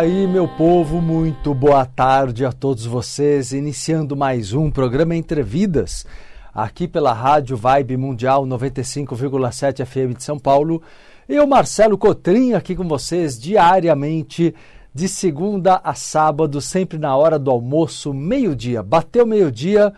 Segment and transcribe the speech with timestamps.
[0.00, 3.52] Aí, meu povo, muito boa tarde a todos vocês.
[3.52, 6.06] Iniciando mais um programa Entre Vidas,
[6.54, 10.80] aqui pela Rádio Vibe Mundial 95,7 FM de São Paulo.
[11.28, 14.54] Eu, Marcelo Cotrim, aqui com vocês diariamente,
[14.94, 18.82] de segunda a sábado, sempre na hora do almoço, meio-dia.
[18.82, 19.92] Bateu meio-dia,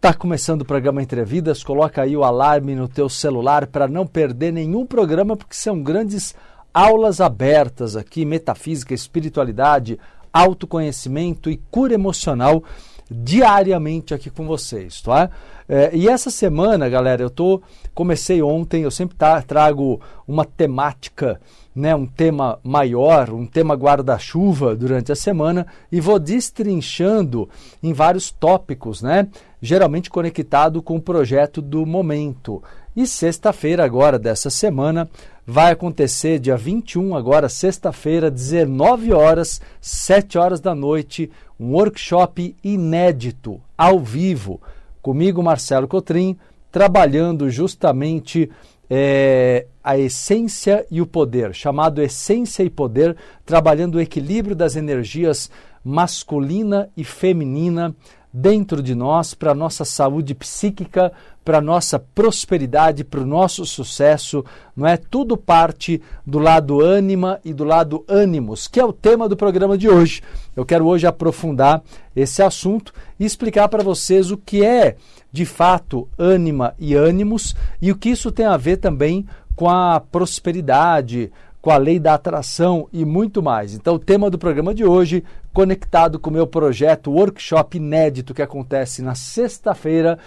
[0.00, 1.64] tá começando o programa Entre Vidas.
[1.64, 6.36] Coloca aí o alarme no teu celular para não perder nenhum programa, porque são grandes
[6.74, 9.98] aulas abertas aqui, metafísica, espiritualidade,
[10.32, 12.64] autoconhecimento e cura emocional
[13.08, 15.30] diariamente aqui com vocês, tá?
[15.68, 17.62] É, e essa semana, galera, eu tô
[17.94, 21.40] comecei ontem, eu sempre tá, trago uma temática,
[21.74, 27.48] né, um tema maior, um tema guarda-chuva durante a semana e vou destrinchando
[27.82, 29.28] em vários tópicos, né?
[29.60, 32.62] Geralmente conectado com o projeto do momento.
[32.96, 35.08] E sexta-feira agora dessa semana
[35.46, 43.60] vai acontecer dia 21, agora sexta-feira, 19 horas, 7 horas da noite, um workshop inédito,
[43.76, 44.60] ao vivo,
[45.02, 46.36] comigo, Marcelo Cotrim,
[46.72, 48.50] trabalhando justamente
[48.88, 55.50] é, a essência e o poder, chamado Essência e Poder, trabalhando o equilíbrio das energias
[55.84, 57.94] masculina e feminina
[58.36, 61.12] dentro de nós, para a nossa saúde psíquica,
[61.44, 64.44] para a nossa prosperidade, para o nosso sucesso,
[64.76, 64.96] não é?
[64.96, 69.78] Tudo parte do lado ânima e do lado ânimos, que é o tema do programa
[69.78, 70.20] de hoje.
[70.56, 71.80] Eu quero hoje aprofundar
[72.16, 74.96] esse assunto e explicar para vocês o que é,
[75.30, 79.24] de fato, ânima e ânimos e o que isso tem a ver também
[79.54, 81.30] com a prosperidade,
[81.64, 83.72] com a lei da atração e muito mais.
[83.72, 88.42] Então, o tema do programa de hoje, conectado com o meu projeto workshop inédito que
[88.42, 90.18] acontece na sexta-feira,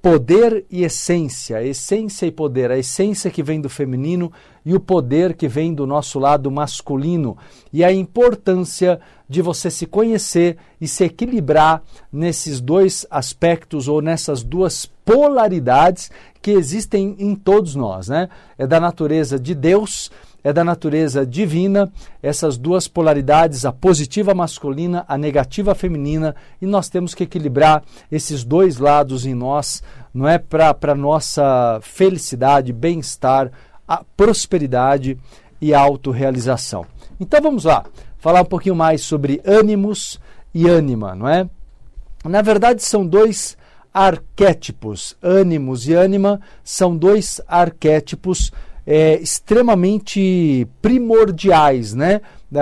[0.00, 4.32] poder e essência, essência e poder, a essência que vem do feminino
[4.64, 7.36] e o poder que vem do nosso lado masculino,
[7.72, 11.82] e a importância de você se conhecer e se equilibrar
[12.12, 16.08] nesses dois aspectos ou nessas duas polaridades
[16.40, 18.28] que existem em todos nós, né?
[18.56, 20.08] É da natureza de Deus
[20.44, 21.90] é da natureza divina,
[22.22, 28.42] essas duas polaridades, a positiva masculina, a negativa feminina, e nós temos que equilibrar esses
[28.42, 33.50] dois lados em nós, não é para nossa felicidade, bem-estar,
[33.86, 35.18] a prosperidade
[35.60, 36.84] e a autorrealização.
[37.20, 37.84] Então vamos lá,
[38.18, 40.20] falar um pouquinho mais sobre ânimos
[40.54, 41.48] e ânima, não é?
[42.24, 43.56] Na verdade são dois
[43.92, 48.50] arquétipos, ânimos e ânima são dois arquétipos
[48.86, 52.20] é, extremamente primordiais, né?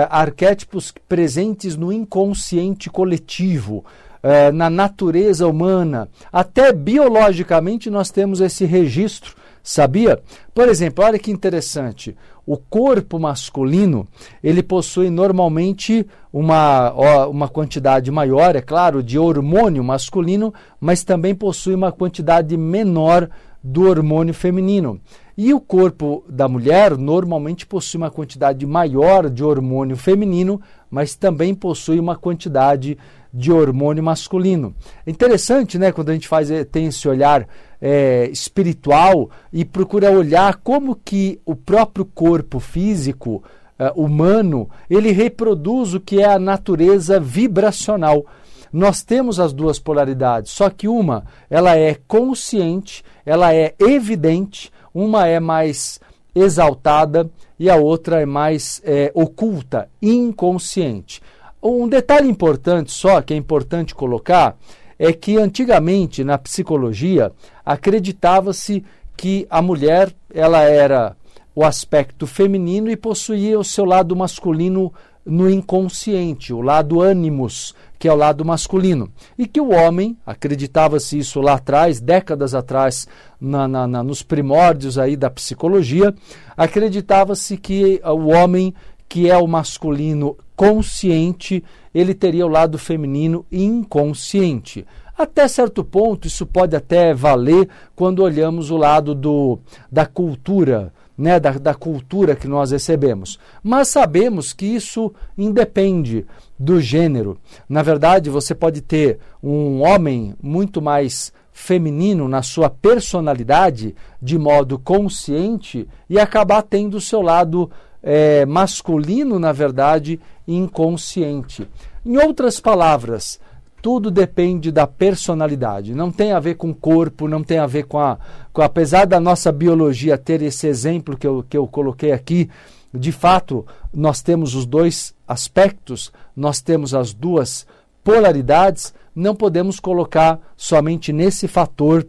[0.09, 3.83] Arquétipos presentes no inconsciente coletivo.
[4.23, 10.21] eh, na natureza humana, até biologicamente nós temos esse registro, sabia?
[10.53, 12.15] Por exemplo, olha que interessante.
[12.45, 14.07] O corpo masculino
[14.43, 21.75] ele possui normalmente uma, uma quantidade maior, é claro, de hormônio masculino, mas também possui
[21.75, 23.29] uma quantidade menor
[23.63, 24.99] do hormônio feminino.
[25.37, 31.55] E o corpo da mulher normalmente possui uma quantidade maior de hormônio feminino, mas também
[31.55, 32.97] possui uma quantidade
[33.33, 34.75] de hormônio masculino.
[35.05, 37.47] É interessante, né, quando a gente faz eh, tem esse olhar
[37.81, 43.43] é, espiritual e procura olhar como que o próprio corpo físico
[43.79, 48.25] é, humano ele reproduz o que é a natureza vibracional.
[48.71, 55.27] Nós temos as duas polaridades, só que uma ela é consciente, ela é evidente, uma
[55.27, 55.99] é mais
[56.33, 57.29] exaltada
[57.59, 61.21] e a outra é mais é, oculta, inconsciente.
[61.61, 64.57] Um detalhe importante só, que é importante colocar,
[64.97, 67.31] é que antigamente na psicologia
[67.65, 68.83] acreditava-se
[69.15, 71.15] que a mulher ela era
[71.53, 74.91] o aspecto feminino e possuía o seu lado masculino
[75.25, 79.11] no inconsciente, o lado ânimos, que é o lado masculino.
[79.37, 83.07] E que o homem, acreditava-se isso lá atrás, décadas atrás,
[83.39, 86.11] na, na, na, nos primórdios aí da psicologia,
[86.57, 88.73] acreditava-se que o homem,
[89.07, 91.63] que é o masculino consciente,
[91.93, 94.83] ele teria o lado feminino inconsciente.
[95.15, 99.59] Até certo ponto, isso pode até valer quando olhamos o lado do,
[99.91, 103.39] da cultura, né, da, da cultura que nós recebemos.
[103.63, 106.25] Mas sabemos que isso independe
[106.57, 107.37] do gênero.
[107.69, 114.79] Na verdade, você pode ter um homem muito mais feminino na sua personalidade, de modo
[114.79, 117.69] consciente, e acabar tendo o seu lado
[118.01, 121.67] é, masculino, na verdade, inconsciente.
[122.03, 123.39] Em outras palavras,
[123.81, 125.95] tudo depende da personalidade.
[125.95, 128.17] Não tem a ver com o corpo, não tem a ver com a,
[128.53, 132.49] com Apesar da nossa biologia ter esse exemplo que eu, que eu coloquei aqui,
[132.93, 137.65] de fato, nós temos os dois aspectos, nós temos as duas
[138.03, 142.05] polaridades, não podemos colocar somente nesse fator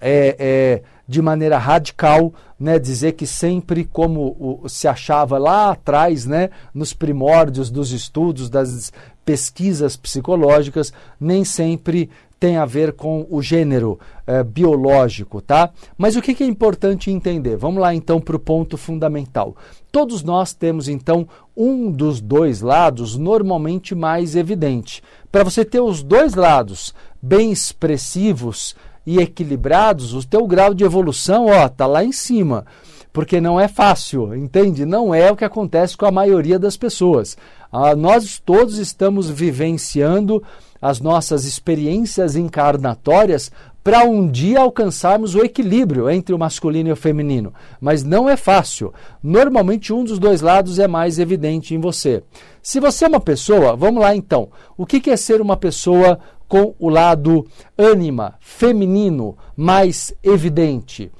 [0.00, 6.24] é, é, de maneira radical, né, dizer que sempre como o, se achava lá atrás,
[6.24, 8.92] né, nos primórdios dos estudos, das
[9.24, 15.70] pesquisas psicológicas, nem sempre tem a ver com o gênero é, biológico, tá?
[15.96, 17.56] Mas o que, que é importante entender?
[17.56, 19.56] Vamos lá então para o ponto fundamental.
[19.90, 21.26] Todos nós temos então
[21.56, 25.02] um dos dois lados normalmente mais evidente.
[25.32, 26.92] Para você ter os dois lados
[27.22, 32.64] bem expressivos, e equilibrados, o teu grau de evolução, ó, tá lá em cima.
[33.12, 34.84] Porque não é fácil, entende?
[34.84, 37.36] Não é o que acontece com a maioria das pessoas.
[37.70, 40.42] Ah, nós todos estamos vivenciando
[40.82, 43.50] as nossas experiências encarnatórias
[43.84, 47.52] para um dia alcançarmos o equilíbrio entre o masculino e o feminino.
[47.78, 48.94] Mas não é fácil.
[49.22, 52.22] Normalmente um dos dois lados é mais evidente em você.
[52.62, 54.48] Se você é uma pessoa, vamos lá então.
[54.74, 56.18] O que é ser uma pessoa
[56.54, 57.44] com o lado
[57.76, 61.10] ânima, feminino, mais evidente.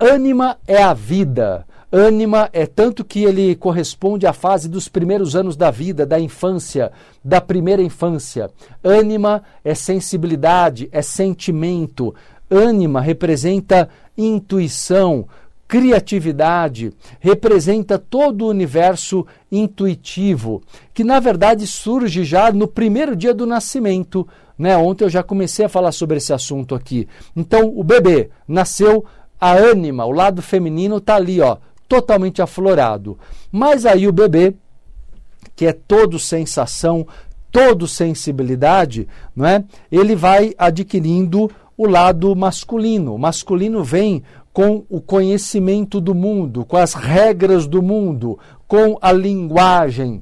[0.00, 1.66] Ânima é a vida.
[1.92, 6.90] Ânima é tanto que ele corresponde à fase dos primeiros anos da vida, da infância,
[7.22, 8.50] da primeira infância.
[8.82, 12.14] Ânima é sensibilidade, é sentimento.
[12.50, 15.28] Ânima representa intuição,
[15.68, 20.62] criatividade, representa todo o universo intuitivo,
[20.94, 24.26] que na verdade surge já no primeiro dia do nascimento.
[24.58, 24.74] Né?
[24.78, 27.06] Ontem eu já comecei a falar sobre esse assunto aqui.
[27.36, 29.04] Então, o bebê nasceu,
[29.38, 33.18] a ânima, o lado feminino está ali, ó, totalmente aflorado.
[33.52, 34.54] Mas aí o bebê,
[35.54, 37.06] que é todo sensação,
[37.52, 39.06] todo sensibilidade,
[39.36, 39.64] não é?
[39.92, 43.14] Ele vai adquirindo o lado masculino.
[43.14, 44.24] O masculino vem
[44.58, 48.36] com o conhecimento do mundo, com as regras do mundo,
[48.66, 50.20] com a linguagem.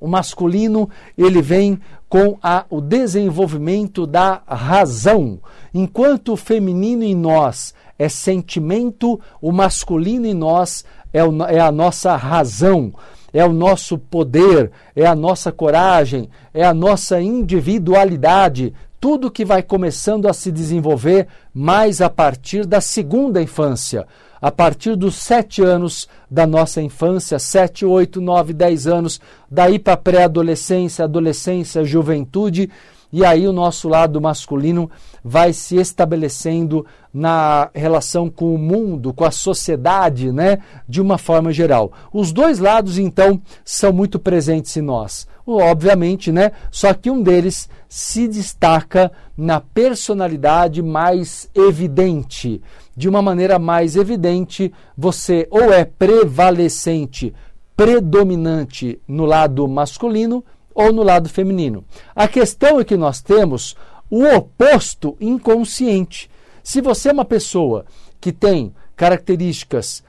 [0.00, 5.38] O masculino, ele vem com a, o desenvolvimento da razão.
[5.72, 11.70] Enquanto o feminino em nós é sentimento, o masculino em nós é, o, é a
[11.70, 12.92] nossa razão,
[13.32, 19.62] é o nosso poder, é a nossa coragem, é a nossa individualidade, tudo que vai
[19.62, 24.06] começando a se desenvolver mais a partir da segunda infância,
[24.40, 29.20] a partir dos sete anos da nossa infância, sete, oito, nove, dez anos,
[29.50, 32.70] daí para pré-adolescência, adolescência, juventude,
[33.12, 34.90] e aí o nosso lado masculino
[35.22, 41.52] vai se estabelecendo na relação com o mundo, com a sociedade, né, de uma forma
[41.52, 41.92] geral.
[42.10, 45.28] Os dois lados, então, são muito presentes em nós.
[45.46, 46.52] Obviamente, né?
[46.70, 52.62] Só que um deles se destaca na personalidade mais evidente.
[52.96, 57.34] De uma maneira mais evidente, você ou é prevalecente,
[57.76, 61.84] predominante no lado masculino ou no lado feminino.
[62.14, 63.76] A questão é que nós temos
[64.10, 66.30] o oposto inconsciente.
[66.62, 67.84] Se você é uma pessoa
[68.20, 70.02] que tem características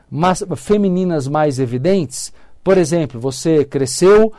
[0.56, 2.32] femininas mais evidentes,
[2.64, 4.34] por exemplo, você cresceu,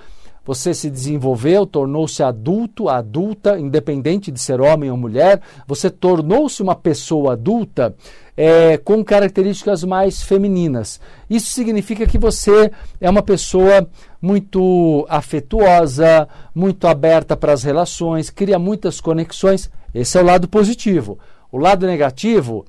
[0.46, 6.76] você se desenvolveu, tornou-se adulto, adulta, independente de ser homem ou mulher, você tornou-se uma
[6.76, 7.94] pessoa adulta
[8.36, 11.00] é, com características mais femininas.
[11.28, 13.88] Isso significa que você é uma pessoa
[14.22, 19.68] muito afetuosa, muito aberta para as relações, cria muitas conexões.
[19.92, 21.18] Esse é o lado positivo.
[21.50, 22.64] O lado negativo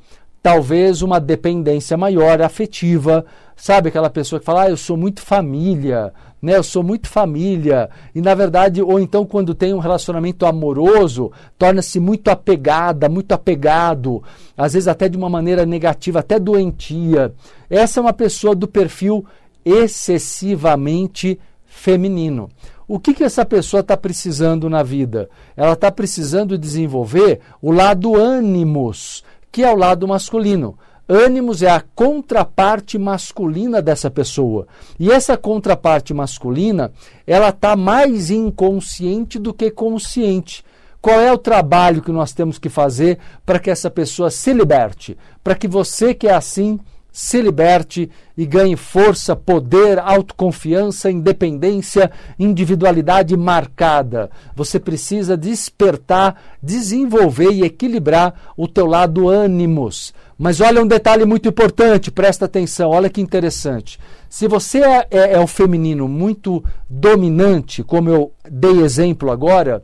[0.47, 6.13] talvez uma dependência maior afetiva, sabe aquela pessoa que fala, ah, eu sou muito família,
[6.41, 6.55] né?
[6.55, 11.99] Eu sou muito família e na verdade, ou então quando tem um relacionamento amoroso, torna-se
[11.99, 14.23] muito apegada, muito apegado,
[14.55, 17.33] às vezes até de uma maneira negativa, até doentia.
[17.69, 19.25] Essa é uma pessoa do perfil
[19.65, 22.49] excessivamente feminino.
[22.87, 25.29] O que, que essa pessoa está precisando na vida?
[25.57, 30.77] Ela está precisando desenvolver o lado ânimos, que é o lado masculino.
[31.09, 34.67] Ânimos é a contraparte masculina dessa pessoa.
[34.99, 36.91] E essa contraparte masculina,
[37.25, 40.65] ela está mais inconsciente do que consciente.
[41.01, 45.17] Qual é o trabalho que nós temos que fazer para que essa pessoa se liberte?
[45.43, 46.79] Para que você que é assim
[47.17, 54.29] se liberte e ganhe força, poder, autoconfiança, independência, individualidade marcada.
[54.55, 60.13] Você precisa despertar, desenvolver e equilibrar o teu lado ânimos.
[60.37, 63.99] Mas olha um detalhe muito importante, presta atenção, olha que interessante.
[64.29, 69.83] Se você é, é, é o feminino muito dominante, como eu dei exemplo agora,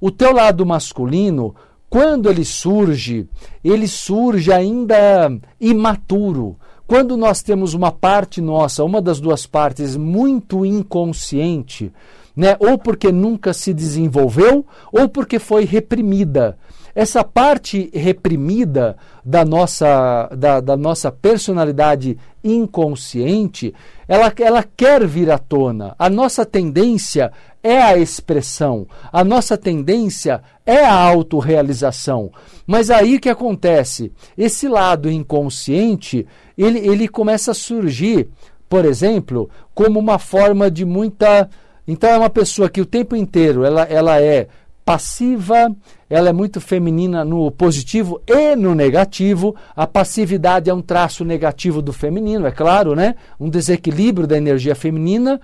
[0.00, 1.54] o teu lado masculino,
[1.88, 3.28] quando ele surge,
[3.62, 6.58] ele surge ainda imaturo
[6.92, 11.90] quando nós temos uma parte nossa, uma das duas partes, muito inconsciente,
[12.36, 16.58] né, ou porque nunca se desenvolveu, ou porque foi reprimida.
[16.94, 23.72] Essa parte reprimida da nossa, da, da nossa personalidade inconsciente,
[24.06, 25.94] ela, ela quer vir à tona.
[25.98, 27.32] A nossa tendência
[27.62, 32.30] é a expressão, a nossa tendência é a autorrealização.
[32.66, 34.12] Mas aí que acontece?
[34.36, 36.26] Esse lado inconsciente,
[36.58, 38.28] ele, ele começa a surgir,
[38.68, 41.48] por exemplo, como uma forma de muita.
[41.86, 44.48] Então é uma pessoa que o tempo inteiro ela, ela é
[44.84, 45.74] passiva,
[46.08, 49.54] ela é muito feminina no positivo e no negativo.
[49.74, 53.14] A passividade é um traço negativo do feminino, é claro, né?
[53.38, 55.40] Um desequilíbrio da energia feminina.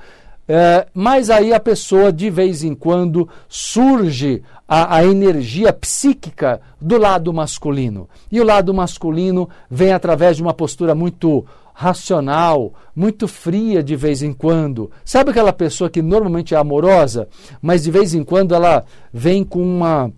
[0.50, 6.96] É, mas aí a pessoa, de vez em quando, surge a, a, energia psíquica do
[6.96, 8.08] lado masculino.
[8.32, 11.44] E o lado masculino vem através de uma postura muito
[11.80, 14.90] racional, muito fria de vez em quando.
[15.04, 17.28] Sabe aquela pessoa que normalmente é amorosa,
[17.62, 20.12] mas de vez em quando ela vem com uma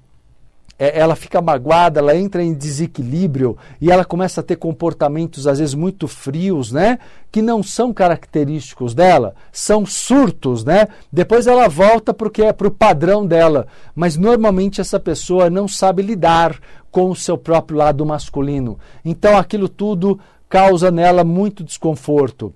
[0.79, 5.59] é, ela fica magoada, ela entra em desequilíbrio e ela começa a ter comportamentos às
[5.59, 6.99] vezes muito frios, né?
[7.31, 10.88] Que não são característicos dela, são surtos, né?
[11.12, 16.00] Depois ela volta porque é para o padrão dela, mas normalmente essa pessoa não sabe
[16.00, 16.59] lidar
[16.90, 18.79] com o seu próprio lado masculino.
[19.05, 20.19] Então aquilo tudo
[20.50, 22.52] causa nela muito desconforto.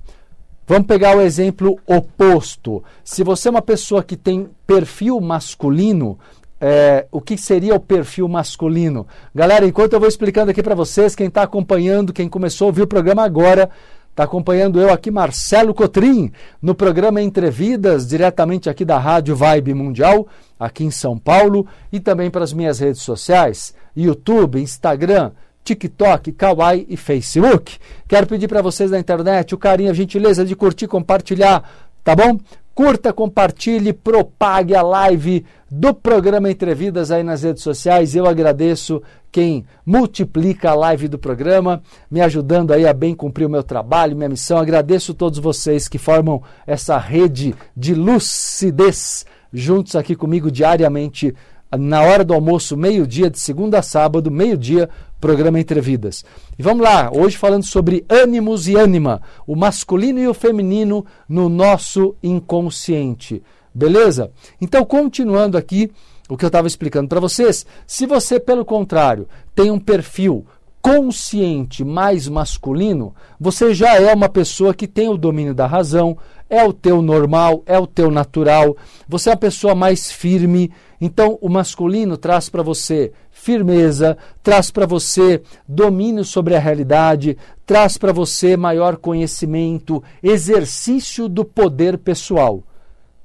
[0.67, 2.83] Vamos pegar o exemplo oposto.
[3.05, 6.19] Se você é uma pessoa que tem perfil masculino,
[6.61, 9.07] é, o que seria o perfil masculino.
[9.35, 12.83] Galera, enquanto eu vou explicando aqui para vocês, quem está acompanhando, quem começou a ouvir
[12.83, 13.71] o programa agora,
[14.11, 16.33] está acompanhando eu aqui, Marcelo Cotrim,
[16.63, 20.27] no programa Entrevidas, diretamente aqui da Rádio Vibe Mundial,
[20.59, 25.33] aqui em São Paulo, e também para as minhas redes sociais, YouTube, Instagram,
[25.65, 27.79] TikTok, Kawaii e Facebook.
[28.07, 31.69] Quero pedir para vocês da internet o carinho, a gentileza de curtir, compartilhar,
[32.05, 32.39] tá bom?
[32.75, 38.15] Curta, compartilhe, propague a live do programa Entrevidas aí nas redes sociais.
[38.15, 43.51] Eu agradeço quem multiplica a live do programa, me ajudando aí a bem cumprir o
[43.51, 44.59] meu trabalho, minha missão.
[44.59, 51.33] Agradeço todos vocês que formam essa rede de lucidez juntos aqui comigo diariamente
[51.77, 54.89] na hora do almoço, meio-dia, de segunda a sábado, meio-dia,
[55.21, 56.25] programa Entrevidas.
[56.59, 61.49] E vamos lá, hoje falando sobre ânimos e ânima, o masculino e o feminino no
[61.49, 63.43] nosso inconsciente.
[63.75, 64.31] Beleza?
[64.61, 65.91] Então, continuando aqui
[66.29, 70.47] o que eu estava explicando para vocês, se você, pelo contrário, tem um perfil
[70.85, 76.15] consciente mais masculino, você já é uma pessoa que tem o domínio da razão,
[76.51, 78.77] é o teu normal, é o teu natural,
[79.09, 80.71] você é uma pessoa mais firme.
[81.01, 87.97] Então, o masculino traz para você firmeza, traz para você domínio sobre a realidade, traz
[87.97, 92.63] para você maior conhecimento, exercício do poder pessoal.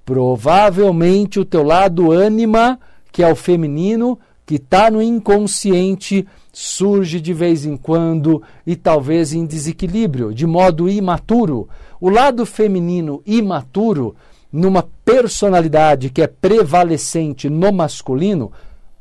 [0.05, 2.79] Provavelmente o teu lado ânima,
[3.11, 6.25] que é o feminino, que está no inconsciente,
[6.61, 11.69] surge de vez em quando e talvez em desequilíbrio, de modo imaturo.
[12.01, 14.13] O lado feminino imaturo,
[14.51, 18.51] numa personalidade que é prevalecente no masculino,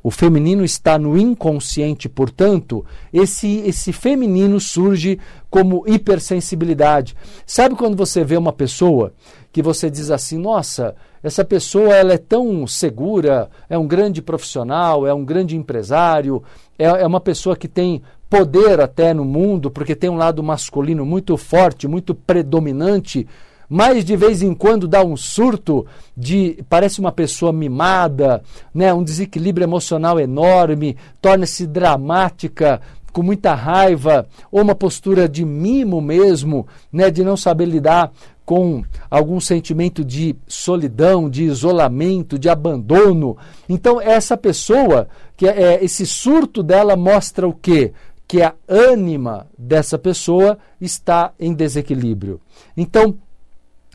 [0.01, 5.19] o feminino está no inconsciente, portanto, esse, esse feminino surge
[5.51, 7.17] como hipersensibilidade.
[7.45, 9.13] Sabe quando você vê uma pessoa
[9.53, 15.07] que você diz assim: nossa, essa pessoa ela é tão segura, é um grande profissional,
[15.07, 16.43] é um grande empresário,
[16.79, 21.05] é, é uma pessoa que tem poder até no mundo, porque tem um lado masculino
[21.05, 23.27] muito forte, muito predominante,
[23.69, 29.03] mas de vez em quando dá um surto de parece uma pessoa mimada, né, um
[29.03, 32.81] desequilíbrio emocional enorme, torna-se dramática,
[33.19, 38.13] com muita raiva, ou uma postura de mimo mesmo, né, de não saber lidar
[38.45, 43.37] com algum sentimento de solidão, de isolamento, de abandono.
[43.69, 47.93] Então, essa pessoa, que é, é esse surto dela mostra o quê?
[48.29, 52.41] Que a ânima dessa pessoa está em desequilíbrio.
[52.77, 53.19] Então,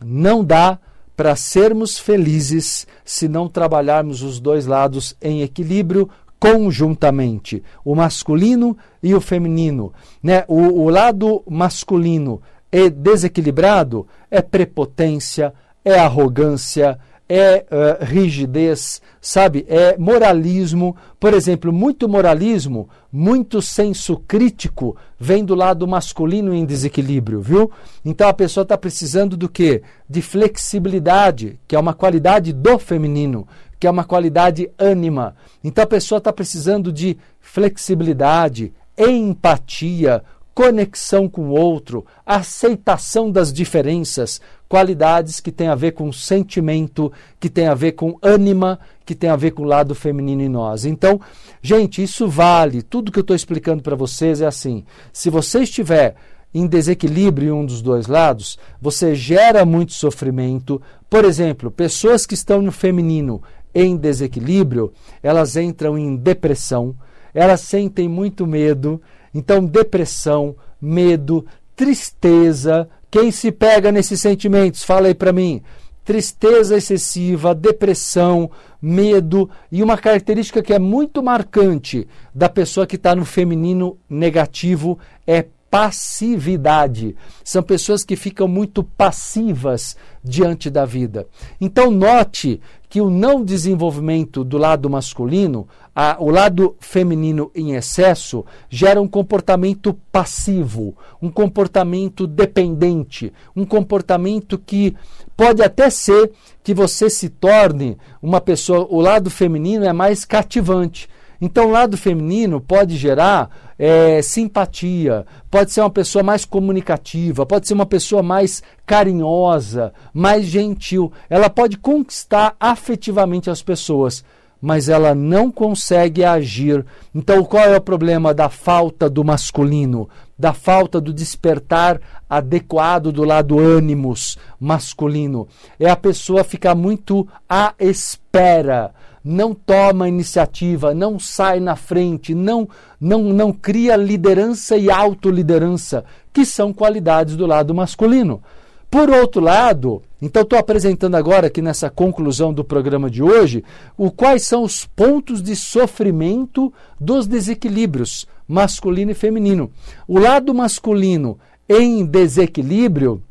[0.03, 0.77] não dá
[1.15, 6.09] para sermos felizes se não trabalharmos os dois lados em equilíbrio
[6.43, 9.93] conjuntamente, o masculino e o feminino.
[10.21, 10.43] Né?
[10.45, 15.53] O, o lado masculino é desequilibrado, é prepotência,
[15.85, 19.65] é arrogância, é uh, rigidez, sabe?
[19.69, 20.97] É moralismo.
[21.17, 27.71] Por exemplo, muito moralismo, muito senso crítico vem do lado masculino em desequilíbrio, viu?
[28.03, 29.81] Então a pessoa está precisando do quê?
[30.09, 33.47] De flexibilidade, que é uma qualidade do feminino,
[33.83, 35.35] que é uma qualidade ânima.
[35.61, 44.39] Então a pessoa está precisando de flexibilidade, empatia, conexão com o outro, aceitação das diferenças,
[44.69, 49.29] qualidades que têm a ver com sentimento, que têm a ver com ânima, que tem
[49.29, 50.85] a ver com o lado feminino em nós.
[50.85, 51.19] Então,
[51.61, 52.83] gente, isso vale.
[52.83, 54.85] Tudo que eu estou explicando para vocês é assim.
[55.11, 56.15] Se você estiver
[56.53, 60.81] em desequilíbrio em um dos dois lados, você gera muito sofrimento.
[61.09, 63.41] Por exemplo, pessoas que estão no feminino
[63.73, 66.95] em desequilíbrio, elas entram em depressão,
[67.33, 69.01] elas sentem muito medo,
[69.33, 72.87] então, depressão, medo, tristeza.
[73.09, 74.83] Quem se pega nesses sentimentos?
[74.83, 75.61] Fala aí para mim.
[76.05, 82.05] Tristeza excessiva, depressão, medo e uma característica que é muito marcante
[82.35, 87.15] da pessoa que está no feminino negativo é passividade.
[87.43, 91.25] São pessoas que ficam muito passivas diante da vida.
[91.59, 98.45] Então, note que o não desenvolvimento do lado masculino, a, o lado feminino em excesso,
[98.69, 104.95] gera um comportamento passivo, um comportamento dependente, um comportamento que
[105.35, 106.31] pode até ser
[106.63, 108.85] que você se torne uma pessoa.
[108.91, 111.09] O lado feminino é mais cativante.
[111.41, 113.49] Então, o lado feminino pode gerar
[113.85, 120.45] é, simpatia, pode ser uma pessoa mais comunicativa, pode ser uma pessoa mais carinhosa, mais
[120.45, 121.11] gentil.
[121.29, 124.23] Ela pode conquistar afetivamente as pessoas,
[124.61, 126.85] mas ela não consegue agir.
[127.13, 130.07] Então, qual é o problema da falta do masculino?
[130.39, 135.45] Da falta do despertar adequado do lado ânimos masculino.
[135.77, 142.67] É a pessoa ficar muito à espera não toma iniciativa, não sai na frente, não,
[142.99, 148.43] não, não cria liderança e autoliderança, que são qualidades do lado masculino.
[148.91, 153.63] Por outro lado, então estou apresentando agora aqui nessa conclusão do programa de hoje,
[153.97, 159.71] o quais são os pontos de sofrimento dos desequilíbrios masculino e feminino.
[160.07, 163.23] O lado masculino em desequilíbrio,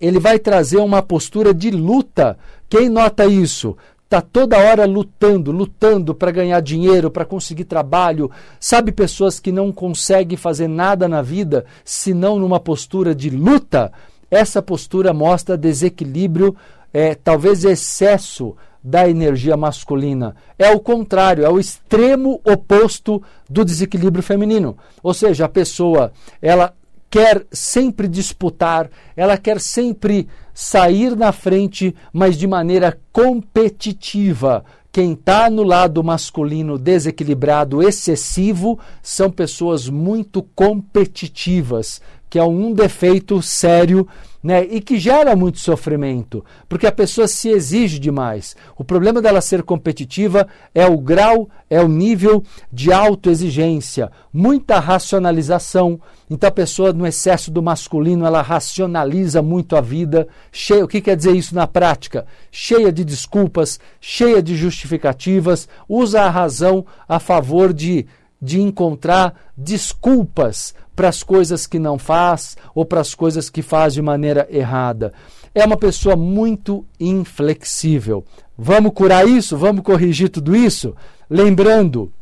[0.00, 2.36] ele vai trazer uma postura de luta.
[2.68, 3.76] Quem nota isso?
[4.10, 8.28] Está toda hora lutando, lutando para ganhar dinheiro, para conseguir trabalho.
[8.58, 13.92] Sabe pessoas que não conseguem fazer nada na vida senão numa postura de luta?
[14.28, 16.56] Essa postura mostra desequilíbrio,
[16.92, 20.34] é, talvez excesso da energia masculina.
[20.58, 24.76] É o contrário, é o extremo oposto do desequilíbrio feminino.
[25.04, 26.74] Ou seja, a pessoa, ela
[27.10, 35.50] quer sempre disputar, ela quer sempre sair na frente, mas de maneira competitiva, quem está
[35.50, 44.06] no lado masculino desequilibrado, excessivo, são pessoas muito competitivas, que é um defeito sério
[44.42, 48.56] né, e que gera muito sofrimento, porque a pessoa se exige demais.
[48.78, 56.00] O problema dela ser competitiva é o grau, é o nível de autoexigência, muita racionalização.
[56.30, 61.02] Então a pessoa no excesso do masculino, ela racionaliza muito a vida, cheia, o que
[61.02, 62.24] quer dizer isso na prática?
[62.50, 68.06] Cheia de desculpas, cheia de justificativas, usa a razão a favor de
[68.40, 73.94] de encontrar desculpas para as coisas que não faz ou para as coisas que faz
[73.94, 75.14] de maneira errada.
[75.54, 78.22] É uma pessoa muito inflexível.
[78.58, 79.56] Vamos curar isso?
[79.56, 80.94] Vamos corrigir tudo isso?
[81.30, 82.12] Lembrando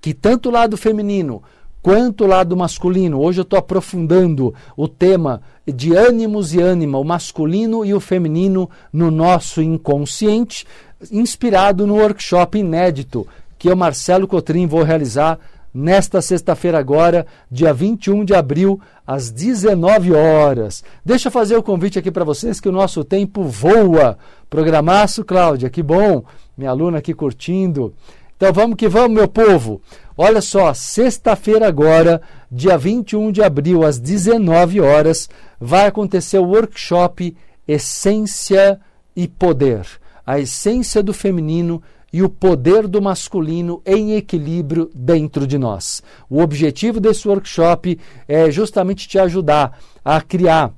[0.00, 1.42] que tanto o lado feminino
[1.82, 7.04] quanto o lado masculino, hoje eu estou aprofundando o tema de ânimos e ânima, o
[7.04, 10.66] masculino e o feminino no nosso inconsciente,
[11.12, 15.38] inspirado no workshop inédito que eu, Marcelo Cotrim, vou realizar
[15.72, 20.82] nesta sexta-feira agora, dia 21 de abril, às 19 horas.
[21.04, 24.18] Deixa eu fazer o convite aqui para vocês que o nosso tempo voa.
[24.50, 26.24] Programaço, Cláudia, que bom.
[26.56, 27.94] Minha aluna aqui curtindo.
[28.36, 29.80] Então vamos que vamos, meu povo.
[30.16, 35.28] Olha só, sexta-feira agora, dia 21 de abril, às 19 horas,
[35.60, 38.80] vai acontecer o workshop Essência
[39.14, 39.86] e Poder.
[40.26, 46.02] A essência do feminino e o poder do masculino em equilíbrio dentro de nós.
[46.28, 50.72] O objetivo desse workshop é justamente te ajudar a criar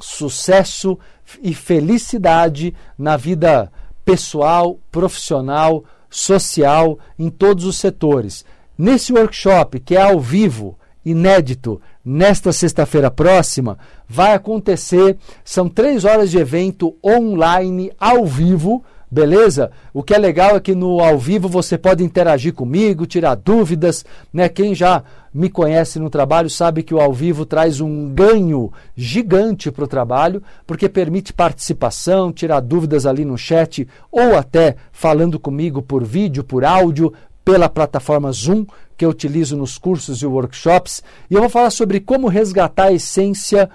[0.00, 0.98] sucesso
[1.42, 3.70] e felicidade na vida
[4.04, 8.44] pessoal, profissional, social, em todos os setores.
[8.76, 15.16] Nesse workshop, que é ao vivo, inédito, nesta sexta-feira próxima, vai acontecer.
[15.44, 19.70] São três horas de evento online, ao vivo beleza?
[19.92, 24.04] O que é legal é que no ao vivo você pode interagir comigo, tirar dúvidas,
[24.32, 24.48] né?
[24.48, 29.70] Quem já me conhece no trabalho sabe que o ao vivo traz um ganho gigante
[29.70, 35.82] para o trabalho, porque permite participação, tirar dúvidas ali no chat ou até falando comigo
[35.82, 37.12] por vídeo, por áudio,
[37.44, 41.02] pela plataforma Zoom que eu utilizo nos cursos e workshops.
[41.30, 43.70] E eu vou falar sobre como resgatar a essência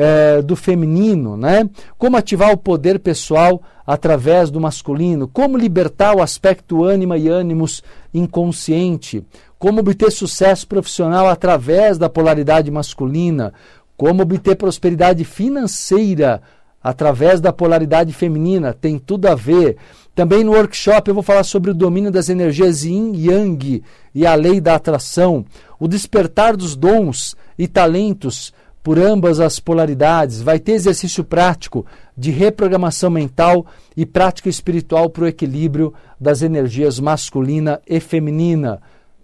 [0.00, 1.68] é, do feminino, né?
[1.98, 7.82] Como ativar o poder pessoal através do masculino, como libertar o aspecto ânima e ânimos
[8.14, 9.26] inconsciente,
[9.58, 13.52] como obter sucesso profissional através da polaridade masculina,
[13.96, 16.40] como obter prosperidade financeira
[16.80, 19.78] através da polaridade feminina, tem tudo a ver.
[20.14, 23.82] Também no workshop eu vou falar sobre o domínio das energias yin e yang
[24.14, 25.44] e a lei da atração,
[25.80, 30.42] o despertar dos dons e talentos por ambas as polaridades.
[30.42, 31.84] Vai ter exercício prático
[32.16, 38.80] de reprogramação mental e prática espiritual para o equilíbrio das energias masculina e feminina.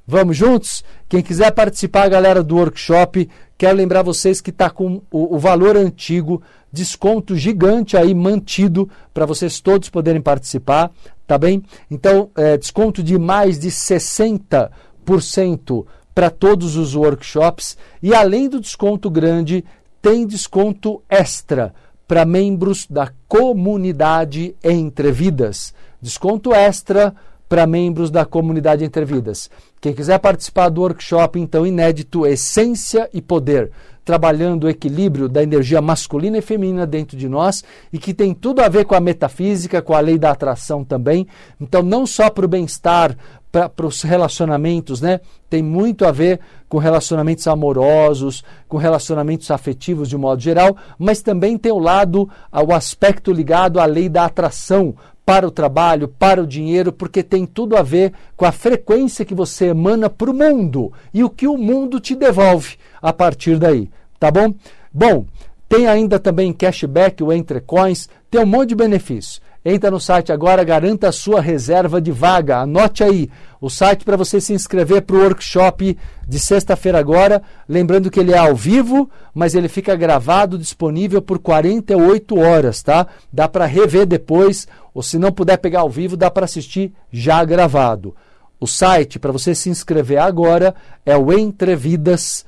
[0.07, 0.85] Vamos juntos?
[1.09, 5.79] Quem quiser participar, galera do workshop, quero lembrar vocês que está com o, o, valor
[5.79, 10.91] antigo, desconto gigante aí mantido para vocês todos poderem participar,
[11.27, 11.63] tá bem?
[11.91, 19.11] Então, é, desconto de mais de 60% para todos os workshops e além do desconto
[19.11, 19.65] grande,
[20.01, 21.75] tem desconto extra
[22.07, 25.75] para membros da comunidade Entre Vidas.
[26.01, 27.15] Desconto extra
[27.49, 29.51] para membros da comunidade Entre Vidas.
[29.81, 33.71] Quem quiser participar do workshop, então, inédito Essência e Poder,
[34.05, 38.61] trabalhando o equilíbrio da energia masculina e feminina dentro de nós e que tem tudo
[38.61, 41.27] a ver com a metafísica, com a lei da atração também.
[41.61, 43.17] Então, não só para o bem-estar,
[43.51, 45.21] para os relacionamentos, né?
[45.49, 51.23] Tem muito a ver com relacionamentos amorosos, com relacionamentos afetivos de um modo geral, mas
[51.23, 56.43] também tem o lado, o aspecto ligado à lei da atração para o trabalho, para
[56.43, 60.35] o dinheiro, porque tem tudo a ver com a frequência que você emana para o
[60.35, 64.55] mundo e o que o mundo te devolve a partir daí, tá bom?
[64.93, 65.27] Bom,
[65.69, 69.41] tem ainda também cashback, o Entre Coins, tem um monte de benefícios.
[69.67, 72.59] Entra no site agora, garanta a sua reserva de vaga.
[72.59, 75.97] Anote aí o site para você se inscrever para o workshop
[76.29, 77.43] de sexta-feira agora.
[77.67, 83.07] Lembrando que ele é ao vivo, mas ele fica gravado, disponível por 48 horas, tá?
[83.33, 87.45] Dá para rever depois, ou se não puder pegar ao vivo, dá para assistir já
[87.45, 88.15] gravado.
[88.59, 92.45] O site para você se inscrever agora é o entrevidas.com.br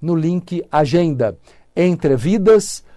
[0.00, 1.36] no link Agenda.
[1.76, 2.88] Entrevidas.com.br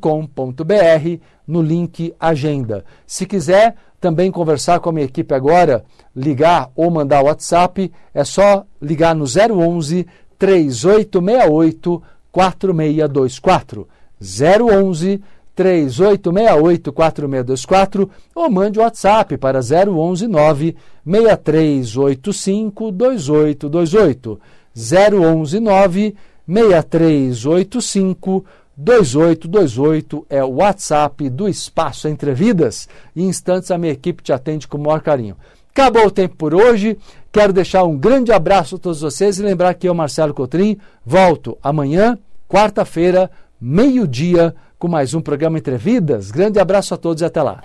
[0.00, 2.84] com.br no link Agenda.
[3.06, 8.64] Se quiser também conversar com a minha equipe agora, ligar ou mandar WhatsApp, é só
[8.80, 10.06] ligar no 011
[10.38, 12.02] 3868
[12.32, 13.88] 4624.
[14.20, 15.22] 011
[15.56, 24.40] 3868-4624 ou mande o WhatsApp para 011 9 6385 2828.
[24.74, 26.14] 011 9
[26.46, 28.44] 6385
[28.76, 32.88] 2828 é o WhatsApp do Espaço Entre Vidas.
[33.14, 35.36] Em instantes a minha equipe te atende com o maior carinho.
[35.70, 36.98] Acabou o tempo por hoje.
[37.30, 41.56] Quero deixar um grande abraço a todos vocês e lembrar que eu, Marcelo Cotrim, volto
[41.62, 46.32] amanhã, quarta-feira, meio-dia, com mais um programa Entre Vidas.
[46.32, 47.62] Grande abraço a todos e até lá.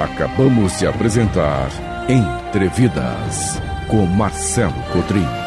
[0.00, 1.68] Acabamos de apresentar
[2.08, 5.45] Entrevidas com Marcelo Cotrim.